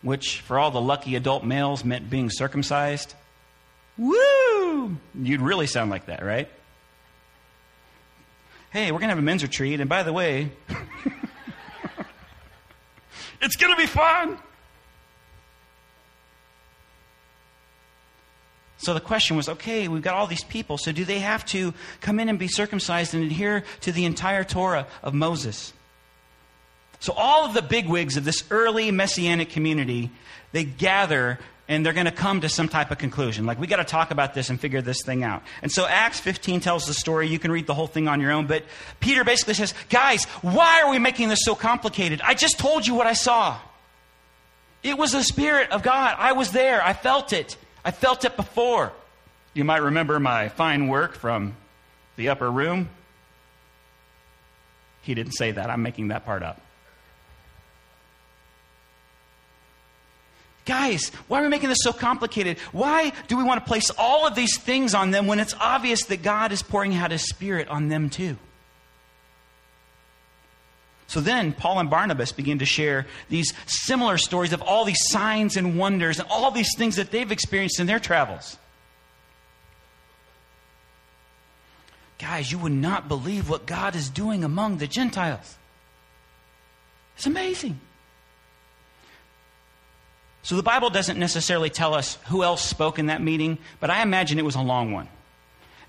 [0.00, 3.14] which for all the lucky adult males meant being circumcised.
[3.98, 4.96] Woo!
[5.14, 6.48] You'd really sound like that, right?
[8.70, 10.50] Hey, we're going to have a men's retreat, and by the way,
[13.42, 14.38] it's going to be fun.
[18.82, 21.72] So the question was okay, we've got all these people, so do they have to
[22.00, 25.72] come in and be circumcised and adhere to the entire Torah of Moses?
[26.98, 30.10] So all of the bigwigs of this early messianic community,
[30.50, 33.46] they gather and they're going to come to some type of conclusion.
[33.46, 35.42] Like, we got to talk about this and figure this thing out.
[35.62, 37.28] And so Acts 15 tells the story.
[37.28, 38.46] You can read the whole thing on your own.
[38.46, 38.64] But
[38.98, 42.20] Peter basically says, Guys, why are we making this so complicated?
[42.20, 43.58] I just told you what I saw.
[44.82, 46.16] It was the Spirit of God.
[46.18, 46.84] I was there.
[46.84, 47.56] I felt it.
[47.84, 48.92] I felt it before.
[49.54, 51.56] You might remember my fine work from
[52.16, 52.88] the upper room.
[55.02, 55.68] He didn't say that.
[55.68, 56.60] I'm making that part up.
[60.64, 62.56] Guys, why are we making this so complicated?
[62.70, 66.04] Why do we want to place all of these things on them when it's obvious
[66.04, 68.36] that God is pouring out His Spirit on them too?
[71.12, 75.58] So then Paul and Barnabas begin to share these similar stories of all these signs
[75.58, 78.56] and wonders and all these things that they've experienced in their travels.
[82.18, 85.58] Guys, you would not believe what God is doing among the Gentiles.
[87.16, 87.78] It's amazing.
[90.44, 94.00] So the Bible doesn't necessarily tell us who else spoke in that meeting, but I
[94.00, 95.08] imagine it was a long one.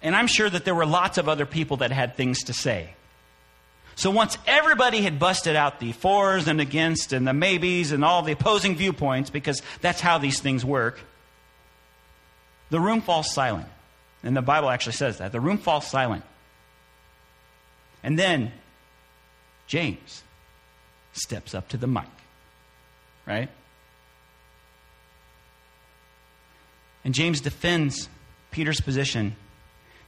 [0.01, 2.95] And I'm sure that there were lots of other people that had things to say.
[3.95, 8.23] So once everybody had busted out the fors and against and the maybes and all
[8.23, 10.99] the opposing viewpoints, because that's how these things work,
[12.69, 13.67] the room falls silent.
[14.23, 15.31] And the Bible actually says that.
[15.31, 16.23] The room falls silent.
[18.01, 18.51] And then
[19.67, 20.23] James
[21.13, 22.05] steps up to the mic.
[23.25, 23.49] Right?
[27.05, 28.09] And James defends
[28.51, 29.35] Peter's position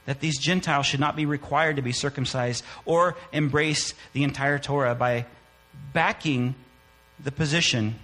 [0.06, 4.94] that these Gentiles should not be required to be circumcised or embrace the entire Torah
[4.94, 5.26] by
[5.92, 6.54] backing
[7.22, 7.96] the position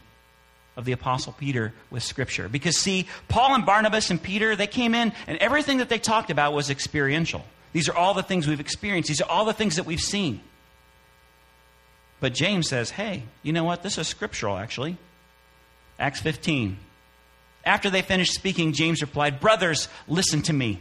[0.76, 2.48] of the Apostle Peter with Scripture.
[2.48, 6.30] Because, see, Paul and Barnabas and Peter, they came in and everything that they talked
[6.30, 7.44] about was experiential.
[7.72, 10.40] These are all the things we've experienced, these are all the things that we've seen.
[12.20, 13.82] But James says, hey, you know what?
[13.82, 14.96] This is scriptural, actually.
[15.98, 16.78] Acts 15.
[17.64, 20.80] After they finished speaking, James replied, Brothers, listen to me.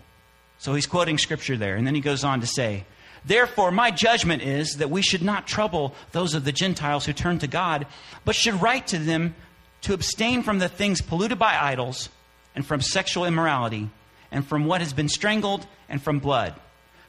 [0.61, 1.75] So he's quoting scripture there.
[1.75, 2.85] And then he goes on to say,
[3.25, 7.39] Therefore, my judgment is that we should not trouble those of the Gentiles who turn
[7.39, 7.87] to God,
[8.25, 9.33] but should write to them
[9.81, 12.09] to abstain from the things polluted by idols,
[12.53, 13.89] and from sexual immorality,
[14.31, 16.53] and from what has been strangled, and from blood.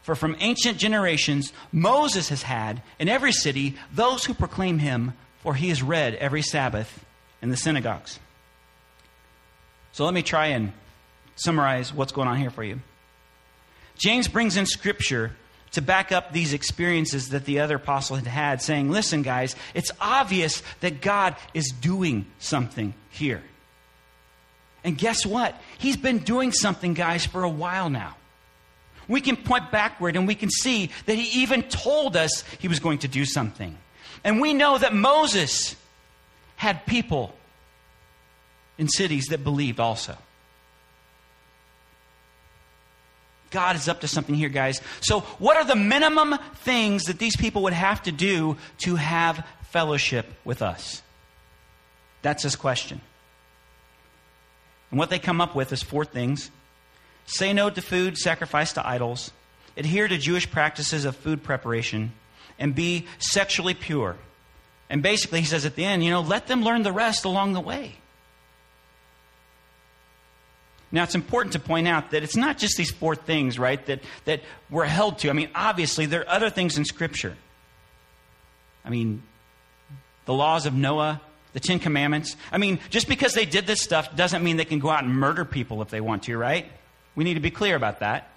[0.01, 5.13] For from ancient generations, Moses has had in every city those who proclaim him,
[5.43, 7.05] for he is read every Sabbath
[7.43, 8.19] in the synagogues.
[9.93, 10.73] So let me try and
[11.37, 12.81] summarize what's going on here for you.
[14.03, 15.31] James brings in scripture
[15.71, 19.93] to back up these experiences that the other apostle had had, saying, Listen, guys, it's
[20.01, 23.43] obvious that God is doing something here.
[24.83, 25.55] And guess what?
[25.79, 28.17] He's been doing something, guys, for a while now.
[29.07, 32.81] We can point backward and we can see that he even told us he was
[32.81, 33.79] going to do something.
[34.25, 35.77] And we know that Moses
[36.57, 37.35] had people
[38.79, 40.17] in cities that believed also.
[43.53, 44.81] God is up to something here, guys.
[45.01, 49.47] So, what are the minimum things that these people would have to do to have
[49.71, 51.03] fellowship with us?
[52.23, 53.01] That's his question.
[54.91, 56.51] And what they come up with is four things
[57.25, 59.31] say no to food sacrificed to idols,
[59.77, 62.13] adhere to Jewish practices of food preparation,
[62.59, 64.17] and be sexually pure.
[64.91, 67.53] And basically, he says at the end, you know, let them learn the rest along
[67.53, 67.97] the way.
[70.93, 74.01] Now, it's important to point out that it's not just these four things, right, that,
[74.27, 75.31] that we're held to.
[75.31, 77.35] I mean, obviously, there are other things in Scripture.
[78.85, 79.23] I mean,
[80.27, 81.21] the laws of Noah,
[81.55, 82.37] the Ten Commandments.
[82.51, 85.15] I mean, just because they did this stuff doesn't mean they can go out and
[85.15, 86.71] murder people if they want to, right?
[87.15, 88.29] We need to be clear about that.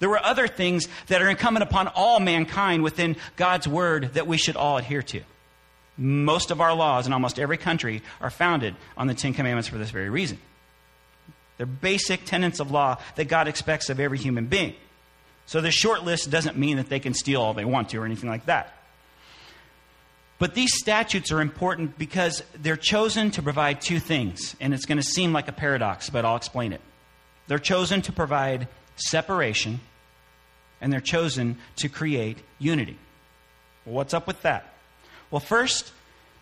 [0.00, 4.36] There were other things that are incumbent upon all mankind within God's Word that we
[4.36, 5.22] should all adhere to.
[5.96, 9.78] Most of our laws in almost every country are founded on the Ten Commandments for
[9.78, 10.38] this very reason.
[11.56, 14.74] They're basic tenets of law that God expects of every human being.
[15.46, 18.04] So the short list doesn't mean that they can steal all they want to or
[18.04, 18.72] anything like that.
[20.38, 24.54] But these statutes are important because they're chosen to provide two things.
[24.60, 26.80] And it's going to seem like a paradox, but I'll explain it.
[27.46, 29.80] They're chosen to provide separation,
[30.80, 32.98] and they're chosen to create unity.
[33.84, 34.74] Well, what's up with that?
[35.30, 35.92] Well, first,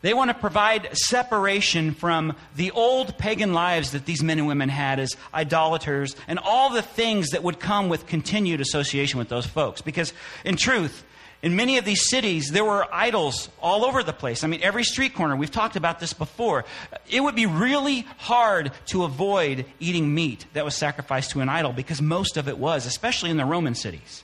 [0.05, 4.69] they want to provide separation from the old pagan lives that these men and women
[4.69, 9.47] had as idolaters and all the things that would come with continued association with those
[9.47, 9.81] folks.
[9.81, 10.13] Because,
[10.45, 11.07] in truth,
[11.41, 14.45] in many of these cities, there were idols all over the place.
[14.45, 16.67] I mean, every street corner, we've talked about this before.
[17.11, 21.73] It would be really hard to avoid eating meat that was sacrificed to an idol
[21.73, 24.23] because most of it was, especially in the Roman cities.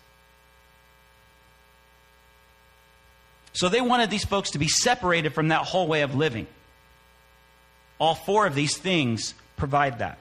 [3.52, 6.46] So they wanted these folks to be separated from that whole way of living.
[7.98, 10.18] All four of these things provide that.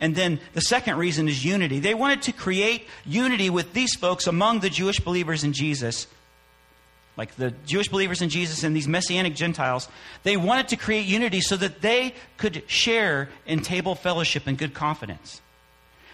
[0.00, 1.80] And then the second reason is unity.
[1.80, 6.06] They wanted to create unity with these folks among the Jewish believers in Jesus,
[7.16, 9.88] like the Jewish believers in Jesus and these Messianic Gentiles.
[10.22, 14.72] They wanted to create unity so that they could share in table fellowship and good
[14.72, 15.40] confidence.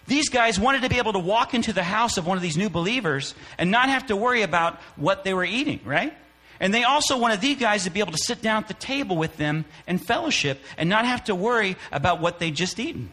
[0.07, 2.57] These guys wanted to be able to walk into the house of one of these
[2.57, 6.15] new believers and not have to worry about what they were eating, right?
[6.65, 9.19] And they also wanted these guys to be able to sit down at the table
[9.19, 13.11] with them and fellowship and not have to worry about what they'd just eaten.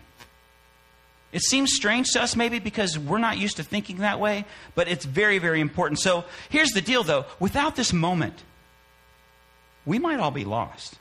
[1.33, 4.87] It seems strange to us, maybe, because we're not used to thinking that way, but
[4.87, 5.99] it's very, very important.
[5.99, 7.25] So here's the deal, though.
[7.41, 8.41] Without this moment,
[9.85, 10.95] we might all be lost.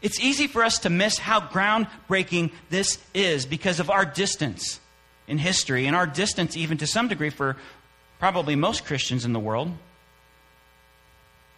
[0.00, 4.80] It's easy for us to miss how groundbreaking this is because of our distance
[5.28, 7.58] in history and our distance, even to some degree, for
[8.18, 9.70] probably most Christians in the world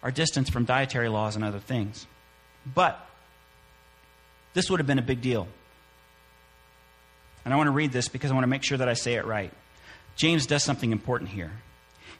[0.05, 2.05] our distance from dietary laws and other things.
[2.75, 3.03] But
[4.53, 5.47] this would have been a big deal.
[7.43, 9.15] And I want to read this because I want to make sure that I say
[9.15, 9.51] it right.
[10.15, 11.51] James does something important here.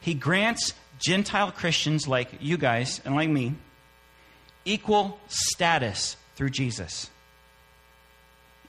[0.00, 3.54] He grants Gentile Christians like you guys and like me
[4.64, 7.08] equal status through Jesus.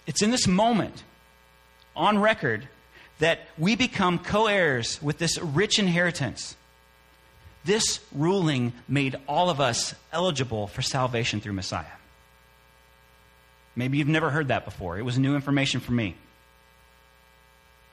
[0.06, 1.04] It's in this moment,
[1.96, 2.68] on record,
[3.18, 6.56] that we become co heirs with this rich inheritance.
[7.68, 11.84] This ruling made all of us eligible for salvation through Messiah.
[13.76, 14.98] Maybe you've never heard that before.
[14.98, 16.16] It was new information for me.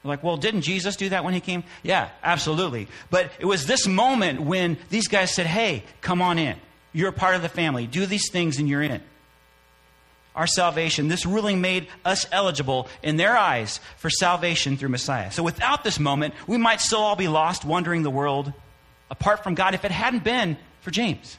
[0.05, 1.65] like, well, didn't Jesus do that when he came?
[1.83, 2.87] Yeah, absolutely.
[3.11, 6.57] But it was this moment when these guys said, hey, come on in.
[6.93, 7.89] You're a part of the family.
[7.89, 9.03] Do these things and you're in.
[10.37, 15.33] Our salvation, this ruling made us eligible in their eyes for salvation through Messiah.
[15.33, 18.53] So without this moment, we might still all be lost, wandering the world,
[19.14, 21.38] apart from God if it hadn't been for James.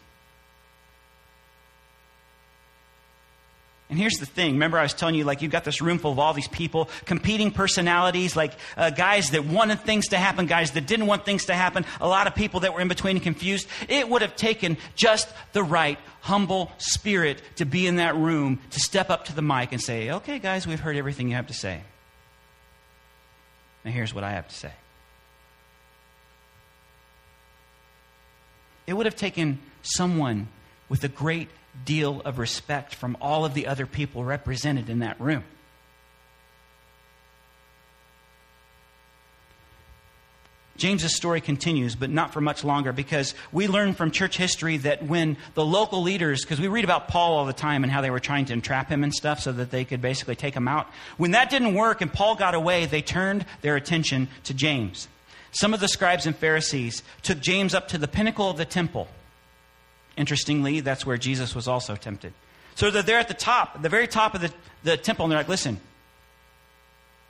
[3.88, 4.54] And here's the thing.
[4.54, 6.90] Remember, I was telling you, like, you've got this room full of all these people,
[7.06, 11.46] competing personalities, like uh, guys that wanted things to happen, guys that didn't want things
[11.46, 13.68] to happen, a lot of people that were in between and confused.
[13.88, 18.80] It would have taken just the right, humble spirit to be in that room, to
[18.80, 21.54] step up to the mic and say, okay, guys, we've heard everything you have to
[21.54, 21.82] say.
[23.84, 24.72] Now, here's what I have to say.
[28.88, 30.48] It would have taken someone
[30.90, 31.50] with a great
[31.84, 35.44] deal of respect from all of the other people represented in that room.
[40.78, 45.04] James's story continues, but not for much longer, because we learn from church history that
[45.04, 48.10] when the local leaders, because we read about Paul all the time and how they
[48.10, 50.88] were trying to entrap him and stuff so that they could basically take him out.
[51.16, 55.08] When that didn't work and Paul got away, they turned their attention to James.
[55.56, 59.08] Some of the scribes and Pharisees took James up to the pinnacle of the temple.
[60.18, 62.34] Interestingly, that's where Jesus was also tempted.
[62.76, 64.52] So they're there at the top, the very top of the,
[64.84, 65.80] the temple, and they're like, listen.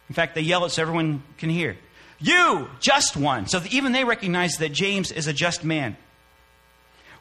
[0.10, 1.78] In fact, they yell it so everyone can hear.
[2.20, 3.46] You, just one.
[3.46, 5.96] So even they recognize that James is a just man.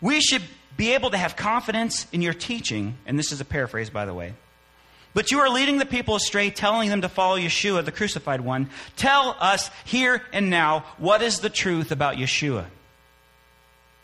[0.01, 0.43] We should
[0.79, 4.15] be able to have confidence in your teaching, and this is a paraphrase, by the
[4.15, 4.33] way.
[5.15, 8.69] But you are leading the people astray, telling them to follow Yeshua, the crucified one.
[8.97, 12.67] Tell us here and now what is the truth about Yeshua?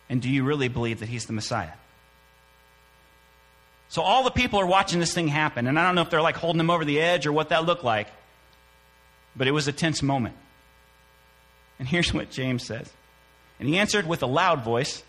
[0.09, 1.73] And do you really believe that he's the Messiah?
[3.89, 6.23] So all the people are watching this thing happen, and I don't know if they're
[6.23, 8.07] like holding him over the edge or what that looked like,
[9.35, 10.37] but it was a tense moment.
[11.81, 12.89] And here's what James says.
[13.59, 15.03] And he answered with a loud voice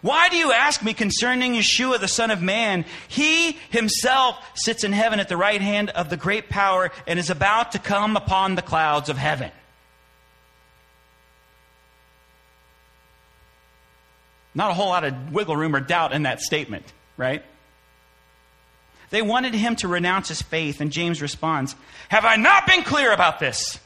[0.00, 2.84] Why do you ask me concerning Yeshua, the Son of Man?
[3.08, 7.30] He himself sits in heaven at the right hand of the great power and is
[7.30, 9.50] about to come upon the clouds of heaven.
[14.54, 16.84] Not a whole lot of wiggle room or doubt in that statement,
[17.16, 17.44] right?
[19.10, 21.74] They wanted him to renounce his faith, and James responds,
[22.08, 23.78] Have I not been clear about this?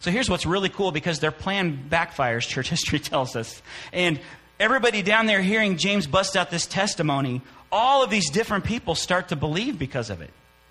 [0.00, 3.62] So here's what's really cool because their plan backfires, church history tells us.
[3.92, 4.20] And
[4.60, 9.28] everybody down there hearing James bust out this testimony, all of these different people start
[9.28, 10.30] to believe because of it,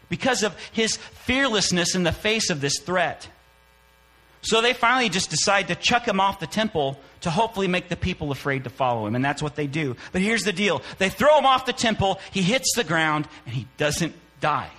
[0.09, 3.28] because of his fearlessness in the face of this threat.
[4.41, 7.95] So they finally just decide to chuck him off the temple to hopefully make the
[7.95, 9.15] people afraid to follow him.
[9.15, 9.95] And that's what they do.
[10.11, 13.53] But here's the deal they throw him off the temple, he hits the ground, and
[13.53, 14.69] he doesn't die.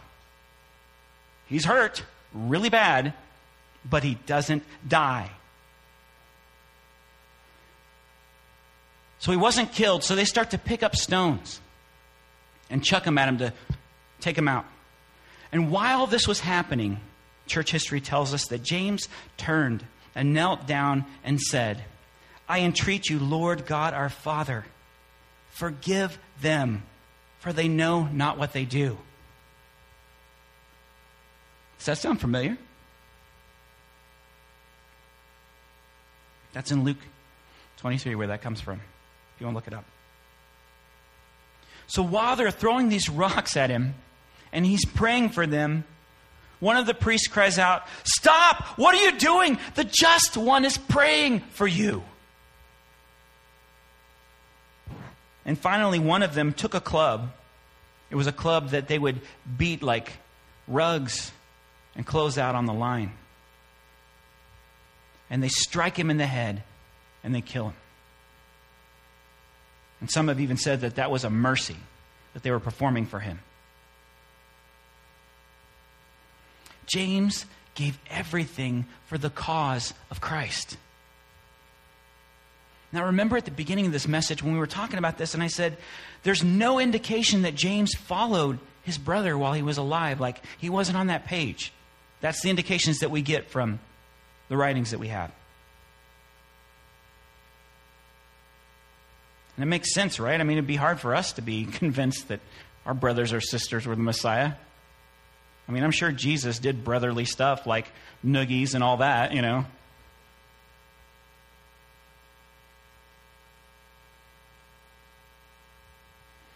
[1.46, 3.14] He's hurt really bad,
[3.88, 5.30] but he doesn't die.
[9.18, 11.60] So he wasn't killed, so they start to pick up stones
[12.70, 13.52] and chuck them at him to
[14.20, 14.64] take him out.
[15.50, 17.00] And while this was happening,
[17.46, 19.84] church history tells us that James turned
[20.14, 21.84] and knelt down and said,
[22.48, 24.64] I entreat you, Lord God our Father,
[25.50, 26.82] forgive them,
[27.40, 28.98] for they know not what they do.
[31.78, 32.56] Does that sound familiar?
[36.58, 36.98] That's in Luke
[37.76, 39.84] 23, where that comes from, if you want to look it up.
[41.86, 43.94] So while they're throwing these rocks at him,
[44.52, 45.84] and he's praying for them,
[46.58, 48.64] one of the priests cries out, Stop!
[48.76, 49.56] What are you doing?
[49.76, 52.02] The just one is praying for you.
[55.44, 57.30] And finally, one of them took a club.
[58.10, 59.20] It was a club that they would
[59.56, 60.10] beat like
[60.66, 61.30] rugs
[61.94, 63.12] and close out on the line
[65.30, 66.62] and they strike him in the head
[67.22, 67.74] and they kill him.
[70.00, 71.76] And some have even said that that was a mercy
[72.34, 73.40] that they were performing for him.
[76.86, 80.76] James gave everything for the cause of Christ.
[82.90, 85.42] Now, remember at the beginning of this message when we were talking about this, and
[85.42, 85.76] I said,
[86.22, 90.20] there's no indication that James followed his brother while he was alive.
[90.20, 91.72] Like, he wasn't on that page.
[92.20, 93.78] That's the indications that we get from
[94.48, 95.30] the writings that we have.
[99.56, 100.40] And it makes sense, right?
[100.40, 102.40] I mean, it'd be hard for us to be convinced that
[102.86, 104.52] our brothers or sisters were the Messiah.
[105.68, 107.90] I mean, I'm sure Jesus did brotherly stuff like
[108.24, 109.66] noogies and all that, you know.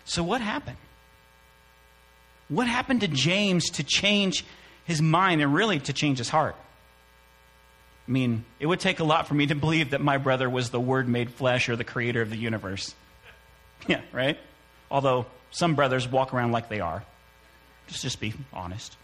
[0.05, 0.76] So, what happened?
[2.49, 4.45] What happened to James to change
[4.84, 6.55] his mind and really to change his heart?
[8.07, 10.70] I mean, it would take a lot for me to believe that my brother was
[10.70, 12.94] the Word made flesh or the creator of the universe.
[13.88, 14.38] Yeah, right?
[14.92, 17.03] Although some brothers walk around like they are.
[17.88, 18.96] Just, just be honest.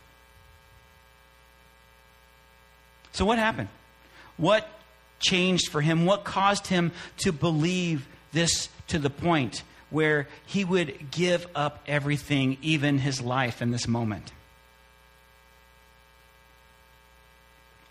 [3.10, 3.70] So, what happened?
[4.36, 4.68] What
[5.18, 6.06] changed for him?
[6.06, 12.56] What caused him to believe this to the point where he would give up everything,
[12.62, 14.30] even his life, in this moment?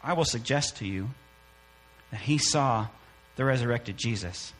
[0.07, 1.09] I will suggest to you
[2.11, 2.87] that he saw
[3.35, 4.53] the resurrected Jesus.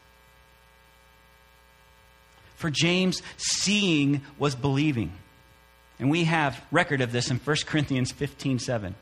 [2.58, 5.14] For James, seeing was believing.
[6.00, 8.93] And we have record of this in 1 Corinthians 15 7.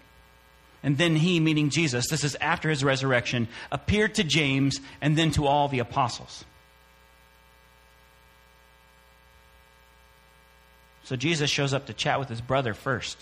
[0.83, 5.31] And then he, meaning Jesus, this is after his resurrection, appeared to James and then
[5.31, 6.45] to all the apostles.
[11.05, 13.17] So Jesus shows up to chat with his brother first.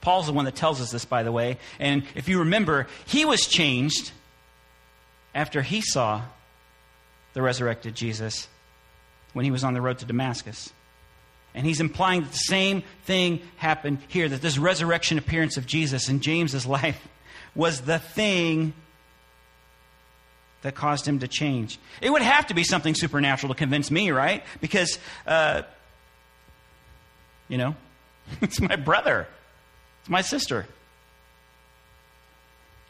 [0.00, 1.58] Paul's the one that tells us this, by the way.
[1.78, 4.12] And if you remember, he was changed
[5.34, 6.22] after he saw
[7.34, 8.48] the resurrected Jesus
[9.32, 10.72] when he was on the road to Damascus.
[11.54, 16.08] And he's implying that the same thing happened here, that this resurrection appearance of Jesus
[16.08, 17.06] in James's life
[17.54, 18.72] was the thing
[20.62, 21.78] that caused him to change.
[22.00, 24.44] It would have to be something supernatural to convince me, right?
[24.60, 25.62] Because, uh,
[27.48, 27.74] you know,
[28.40, 29.26] it's my brother,
[30.10, 30.66] my sister.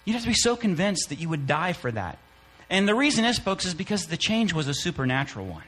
[0.04, 2.18] You'd have to be so convinced that you would die for that.
[2.68, 5.64] And the reason is, folks, is because the change was a supernatural one.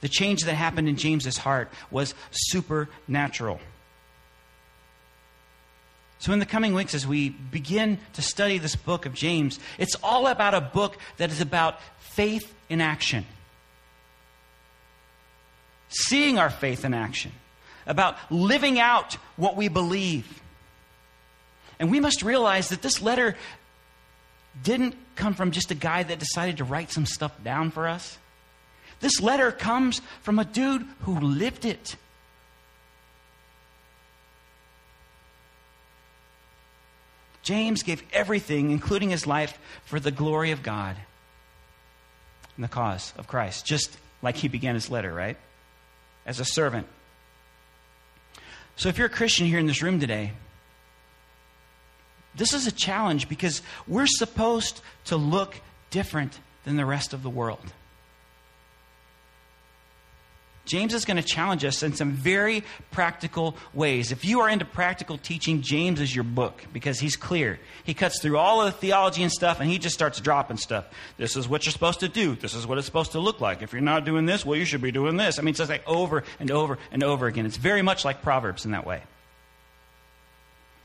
[0.00, 3.58] The change that happened in James's heart was supernatural.
[6.20, 9.94] So, in the coming weeks, as we begin to study this book of James, it's
[10.02, 13.24] all about a book that is about faith in action.
[15.88, 17.32] Seeing our faith in action,
[17.88, 20.40] about living out what we believe.
[21.80, 23.36] And we must realize that this letter
[24.62, 28.18] didn't come from just a guy that decided to write some stuff down for us.
[29.00, 31.96] This letter comes from a dude who lived it.
[37.42, 40.96] James gave everything, including his life, for the glory of God
[42.56, 45.38] and the cause of Christ, just like he began his letter, right?
[46.26, 46.86] As a servant.
[48.78, 50.32] So if you're a Christian here in this room today,
[52.36, 55.60] this is a challenge because we're supposed to look
[55.90, 57.72] different than the rest of the world.
[60.68, 64.12] James is going to challenge us in some very practical ways.
[64.12, 67.58] If you are into practical teaching, James is your book because he's clear.
[67.84, 70.86] He cuts through all of the theology and stuff and he just starts dropping stuff.
[71.16, 72.36] This is what you're supposed to do.
[72.36, 73.62] This is what it's supposed to look like.
[73.62, 75.38] If you're not doing this, well, you should be doing this.
[75.38, 77.46] I mean, it's just like over and over and over again.
[77.46, 79.02] It's very much like Proverbs in that way.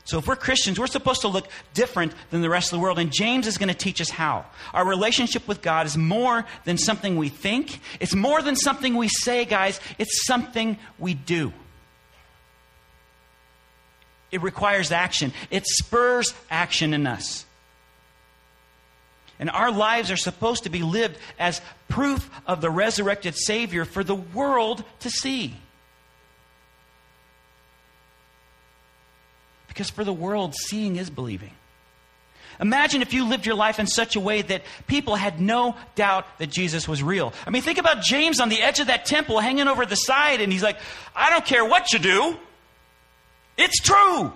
[0.04, 2.98] So, if we're Christians, we're supposed to look different than the rest of the world.
[2.98, 4.44] And James is going to teach us how.
[4.74, 9.08] Our relationship with God is more than something we think, it's more than something we
[9.08, 9.80] say, guys.
[9.98, 11.52] It's something we do.
[14.30, 17.46] It requires action, it spurs action in us.
[19.38, 24.04] And our lives are supposed to be lived as proof of the resurrected Savior for
[24.04, 25.54] the world to see.
[29.74, 31.50] Because for the world, seeing is believing.
[32.60, 36.26] Imagine if you lived your life in such a way that people had no doubt
[36.38, 37.32] that Jesus was real.
[37.44, 40.40] I mean, think about James on the edge of that temple hanging over the side,
[40.40, 40.78] and he's like,
[41.16, 42.36] I don't care what you do,
[43.58, 44.32] it's true.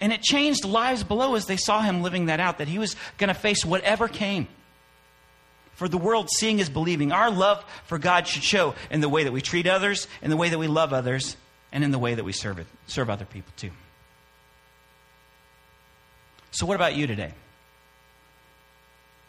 [0.00, 2.94] And it changed lives below as they saw him living that out, that he was
[3.18, 4.46] going to face whatever came.
[5.74, 7.10] For the world, seeing is believing.
[7.10, 10.36] Our love for God should show in the way that we treat others, in the
[10.36, 11.36] way that we love others,
[11.72, 13.70] and in the way that we serve it, serve other people too.
[16.50, 17.32] So what about you today?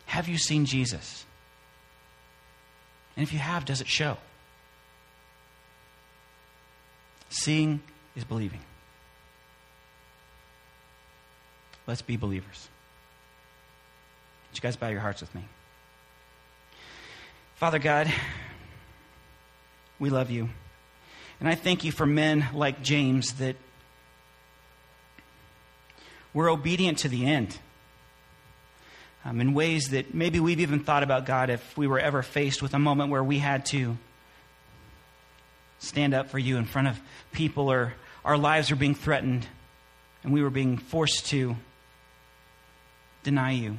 [0.08, 1.26] Have you seen Jesus?
[3.16, 4.18] And if you have, does it show?
[7.30, 7.82] Seeing
[8.16, 8.60] is believing.
[11.88, 12.68] Let's be believers.
[14.50, 15.46] Would you guys bow your hearts with me?
[17.56, 18.12] Father God,
[20.00, 20.50] we love you.
[21.42, 23.56] And I thank you for men like James that
[26.36, 27.58] were obedient to the end
[29.26, 32.62] um, in ways that maybe we've even thought about God if we were ever faced
[32.62, 33.98] with a moment where we had to
[35.80, 39.48] stand up for you in front of people or our lives were being threatened
[40.24, 41.56] and we were being forced to
[43.24, 43.78] deny you.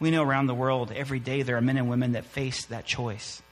[0.00, 2.86] We know around the world every day there are men and women that face that
[2.86, 3.42] choice.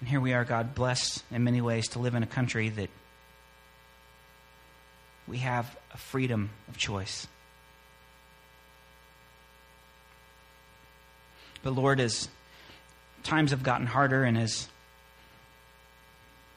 [0.00, 2.90] And here we are, God, blessed in many ways to live in a country that
[5.26, 7.26] we have a freedom of choice.
[11.62, 12.28] But Lord, as
[13.24, 14.68] times have gotten harder and as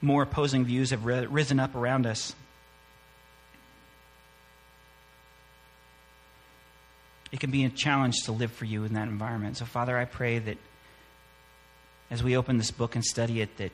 [0.02, 2.36] more opposing views have risen up around us,
[7.32, 9.58] it can be a challenge to live for you in that environment.
[9.58, 10.58] So, Father, I pray that
[12.12, 13.72] as we open this book and study it that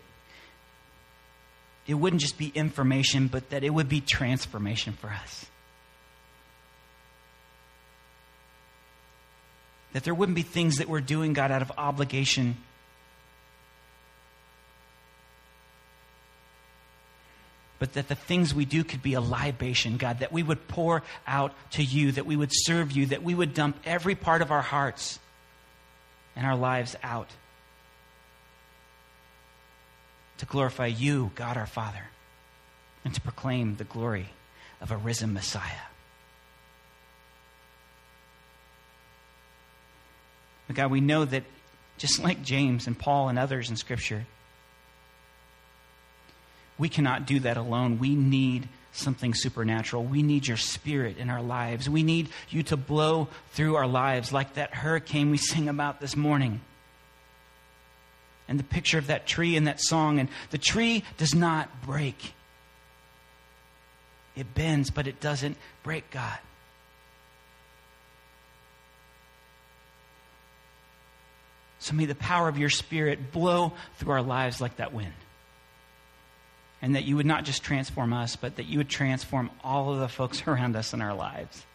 [1.88, 5.46] it wouldn't just be information, but that it would be transformation for us.
[9.94, 12.58] That there wouldn't be things that we're doing, God, out of obligation.
[17.80, 21.04] But that the things we do could be a libation, God, that we would pour
[21.26, 24.52] out to you, that we would serve you, that we would dump every part of
[24.52, 25.20] our hearts
[26.36, 27.30] and our lives out
[30.38, 32.06] to glorify you, God our Father,
[33.04, 34.30] and to proclaim the glory
[34.82, 35.88] of a risen Messiah.
[40.68, 41.44] But God, we know that
[41.98, 44.26] just like James and Paul and others in Scripture,
[46.78, 47.98] we cannot do that alone.
[47.98, 50.04] We need something supernatural.
[50.04, 51.90] We need your spirit in our lives.
[51.90, 56.16] We need you to blow through our lives like that hurricane we sing about this
[56.16, 56.62] morning.
[58.48, 60.20] And the picture of that tree in that song.
[60.20, 62.34] And the tree does not break,
[64.36, 66.38] it bends, but it doesn't break, God.
[71.80, 75.14] So may the power of your spirit blow through our lives like that wind
[76.82, 80.00] and that you would not just transform us, but that you would transform all of
[80.00, 81.66] the folks around us in our lives.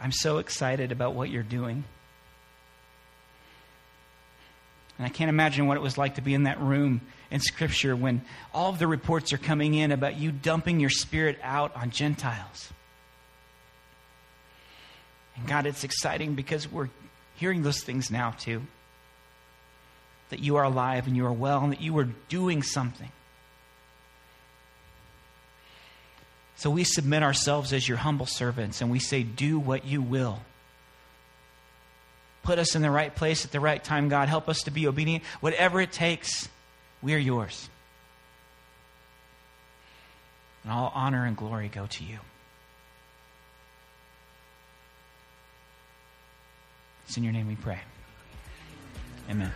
[0.00, 1.84] I'm so excited about what you're doing.
[4.98, 7.96] And I can't imagine what it was like to be in that room in Scripture
[7.96, 8.22] when
[8.52, 12.72] all of the reports are coming in about you dumping your spirit out on Gentiles.
[15.36, 16.90] And God, it's exciting because we're
[17.36, 18.62] hearing those things now too
[20.30, 23.10] that you are alive and you are well and that you are doing something.
[26.56, 30.40] So we submit ourselves as your humble servants and we say, Do what you will.
[32.44, 34.28] Put us in the right place at the right time, God.
[34.28, 35.24] Help us to be obedient.
[35.40, 36.48] Whatever it takes,
[37.02, 37.68] we are yours.
[40.62, 42.18] And all honor and glory go to you.
[47.06, 47.80] It's in your name we pray.
[49.30, 49.52] Amen.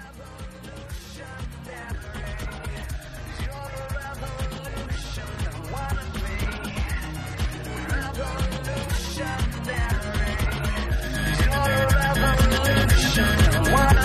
[13.70, 13.97] Why